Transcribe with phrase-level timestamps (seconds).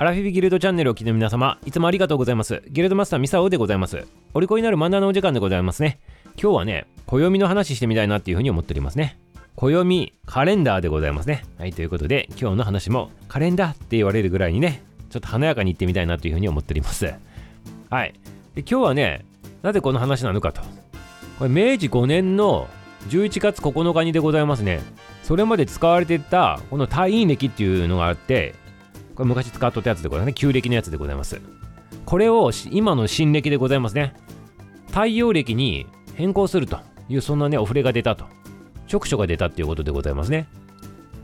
[0.00, 2.62] アラフィビギルドチャンネルを聞きの皆様、いつもありがとうございます。
[2.68, 4.06] ギルドマスターミサオでございます。
[4.32, 5.98] お利口になる漫談のお時間でございますね。
[6.40, 9.18] 今日はね、暦の話してみたいなっていうふうに思っておりますね。
[9.56, 11.42] 暦、カレンダーでございますね。
[11.58, 17.12] はい、ということで、今日の話もカレンダーって言われるぐらいにね、ちょっと華やかに言ってみたいなというふうに思っております。
[17.90, 18.14] はい。
[18.54, 19.24] で今日はね、
[19.62, 20.60] なぜこの話なのかと。
[21.40, 22.68] これ、明治5年の
[23.08, 24.80] 11月9日にでございますね。
[25.24, 28.54] それまで使われてた、この退院歴っていうのがあって、
[29.18, 30.34] これ昔使っとったやつでございますね。
[30.34, 31.40] 旧暦のやつでございます。
[32.06, 34.14] これを今の新暦でございますね。
[34.90, 38.26] 太陽暦に変更するという、そんなね、お触れが出たと。
[38.88, 40.46] 直書が出たっていうことでございますね。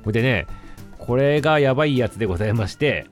[0.03, 0.48] これでね、
[0.98, 3.07] これがやばいやつでございまして、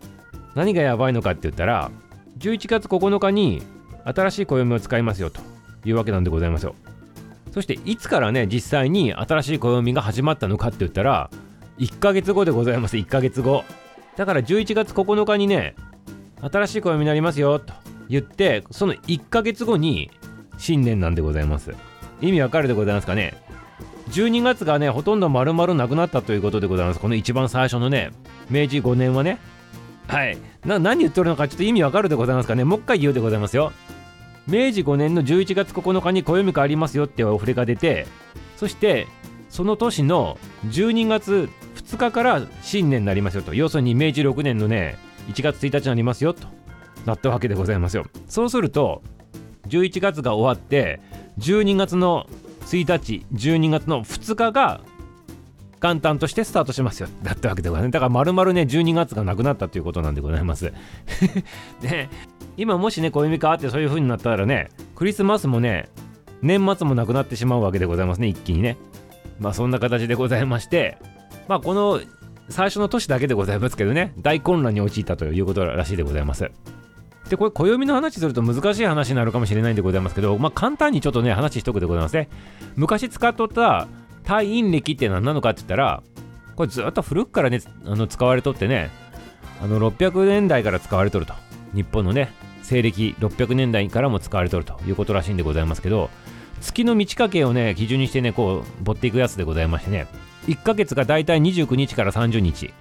[0.57, 1.93] 何がやばいのかって言ったら、
[2.39, 3.63] 11月9日に
[4.03, 5.41] 新しい暦を使いますよと
[5.85, 6.75] いうわけなんでございますよ。
[7.53, 11.31] そしていつからね、実際に新しい暦が始まったのかって言ったら、
[11.79, 13.63] 1ヶ月後でございます、1ヶ月後。
[14.17, 15.75] だから11月9日にね、
[16.41, 17.73] 新しい暦になりますよと
[18.09, 20.11] 言って、その1ヶ月後に
[20.59, 21.73] 新年なんでございます。
[22.21, 23.35] 意味わかるでございますかね
[24.11, 27.01] 12月がね、ほとんど丸々なくなったということでございます。
[27.01, 28.13] この一番最初のね、
[28.51, 29.39] 明治5年はね。
[30.09, 30.37] はい。
[30.65, 33.73] 何言ってるのかちょっと意味わかるでございますかねもう一回言うでございますよ。
[34.47, 38.07] 明治5年の11月9日に暦がありますよってお触れが出て、
[38.57, 39.07] そして、
[39.49, 41.49] その年の12月
[41.93, 43.53] 2日から新年になりますよと。
[43.53, 44.97] 要するに明治6年のね、
[45.29, 46.49] 1月1日になりますよと
[47.05, 48.07] なったわけでございますよ。
[48.29, 49.03] そうすると、
[49.69, 51.01] 11月が終わって、
[51.39, 52.27] 12月の
[52.63, 54.81] 1日、12月の2日が
[55.83, 57.09] 元旦としてスタートしますよ。
[57.23, 57.93] だったわけでございます。
[57.93, 60.73] だから丸々ね、12月がなくなったということなんでございます。
[61.83, 62.09] で、
[62.57, 65.91] 今もしね、暦変わってそういう風になったらね、クリスマスもね、
[66.41, 68.79] 年末もなくなってしまうわけでございますね、一気にね。
[69.41, 70.97] まあそんな形でございまして、
[71.49, 72.01] まあこの
[72.49, 76.51] 最初の年だけでございますけどね、大混乱に陥ったということらしいでございます。
[77.29, 82.29] で、これ暦の話すると難しい話になるかもしれないんでございますけど、まあ簡単にちょっとね、話しとくでございますね。
[82.77, 83.89] 昔使っとった
[84.25, 86.03] 退院歴って何なのかって言ったら、
[86.57, 88.91] これずっと古くからね、あの使われとってね、
[89.63, 91.35] あの600年代から使われとると。
[91.75, 92.33] 日本のね、
[92.63, 96.11] 西暦600年代からも使われとるということらしいんでございますけど、
[96.61, 100.07] 月の満ち欠けをね、基準にしてね、こう、ぼっていくやつでございましてね、
[100.47, 102.73] 1ヶ月がだいたい29日から30日。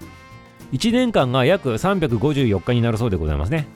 [0.72, 3.68] 1年間が約354日になるそうでございますね。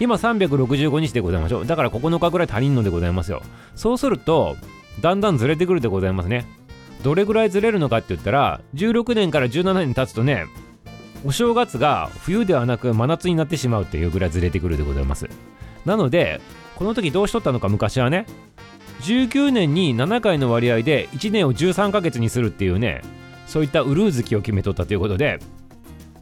[0.00, 1.66] 今365日でございましょう。
[1.66, 3.42] だから9日ぐらい足りんのでございますよ。
[3.76, 4.56] そうすると、
[5.00, 6.46] だんだんずれてくるでございますね。
[7.02, 10.46] どれぐらいずれるのかって言ったら、16年から17年経つとね、
[11.24, 15.28] お正月が冬ではなく真夏になってしまうっていうぐらいずれてくるでございます。
[15.84, 16.40] なので、
[16.74, 18.26] この時どうしとったのか昔はね、
[19.02, 23.02] 19年に7回の割合で1年を13ヶ月にするっていうね、
[23.52, 25.38] そういったウルー月を決めとったということで、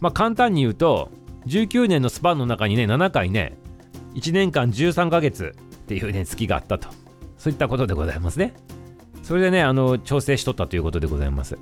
[0.00, 1.12] まあ簡単に言うと、
[1.46, 3.56] 19年のスパンの中にね、7回ね、
[4.14, 6.88] 1年間13ヶ月っていうね、月があったと。
[7.38, 8.52] そういったことでございますね。
[9.22, 11.56] それでね、あの、調整しとったということでございます。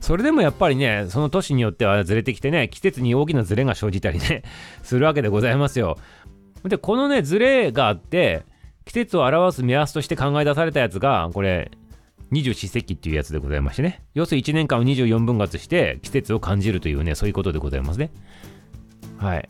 [0.00, 4.44] それでもやっぱりね、その年によってはずれてきてね、季節に大きなずれが生じたりね、
[4.82, 5.98] するわけでございますよ。
[6.64, 8.44] で、このね、ずれがあって、
[8.86, 11.70] 季節を表す目安として考え出されたやつが、これ、
[12.30, 14.02] 二十四節気っていうやつでございましてね。
[14.14, 18.10] 要するに1年間を24分割して季節を感じるというね、そういうことでございますね。
[19.18, 19.48] はい。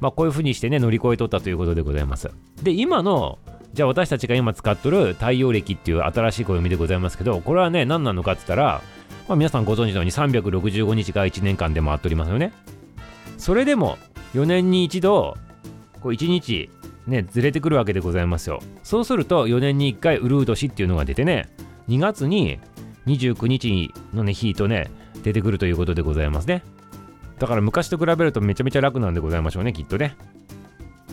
[0.00, 2.30] まあ、こういうふうにしてね、乗り越えとったということでございます。
[2.62, 3.38] で、今の、
[3.72, 8.82] じゃあ私たちが今使っとる太陽暦っていう新しい暦でございますけど、これはね、何なのかって言ったら、
[9.28, 12.52] まあ、皆さんご存知のように365日が1年間で回っておりますよね。
[13.38, 13.98] それでも
[14.34, 15.36] 4年に一度
[16.00, 16.70] こう1日
[17.06, 18.60] ねずれてくるわけでございますよ。
[18.82, 21.48] そうすると4年に1回ウルー年っていうのが出てね
[21.88, 22.60] 2月に
[23.06, 24.90] 29日のね日とね
[25.22, 26.62] 出てくるということでございますね。
[27.38, 30.16] だから昔と比べるとめちゃめちゃ楽なんでございましょうねきっとね。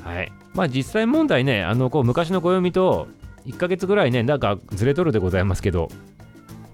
[0.04, 0.32] はい。
[0.54, 3.08] まあ実際問題ねあのこう昔の暦と
[3.46, 5.90] 1ヶ月ぐらいねなんかずれとるでございますけど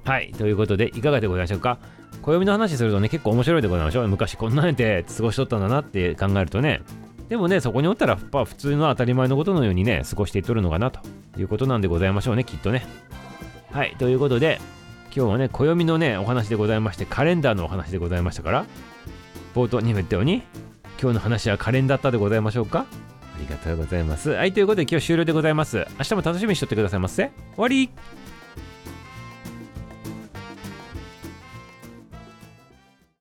[0.06, 1.80] はい、ということで、いかがでございましょうか？
[2.22, 4.08] 暦の話するとね、結構面白いでございましょう。
[4.08, 6.82] 昔こんなんで過ごしとったんだなって考えるとね。
[7.28, 11.00] でもね、そこにおったら、やっぱ普通の当たり前のことのようにね、過ごしていっとるのかなと
[11.40, 12.86] いうことなんでございましょうね、きっとね。
[13.76, 14.62] はい、ということで、
[15.14, 18.66] 今日はね、暦のね、お話でございまして、カレンダーのお話でございましたから、
[19.54, 20.44] 冒頭にも言ったように、
[20.98, 22.86] 今日の話はカレンダーったでございましょうか？
[22.86, 22.86] あ
[23.38, 24.30] りがとうございます。
[24.30, 25.86] はい、ということで今日終了でございます。
[26.00, 27.24] 明日も楽しみにしとってくださいませ。
[27.26, 27.90] 終わり